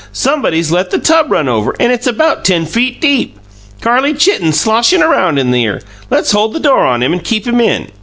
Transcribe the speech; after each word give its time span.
"Somebody's 0.11 0.71
let 0.71 0.89
the 0.89 0.97
tub 0.97 1.29
run 1.31 1.47
over, 1.47 1.75
and 1.79 1.91
it's 1.93 2.07
about 2.07 2.43
ten 2.43 2.65
feet 2.65 2.99
deep! 2.99 3.37
Carlie 3.81 4.15
Chitten's 4.15 4.59
sloshin' 4.59 5.03
around 5.03 5.37
in 5.37 5.53
here. 5.53 5.79
Let's 6.09 6.31
hold 6.31 6.53
the 6.53 6.59
door 6.59 6.87
on 6.87 7.03
him 7.03 7.13
and 7.13 7.23
keep 7.23 7.45
him 7.45 7.61
in!" 7.61 7.89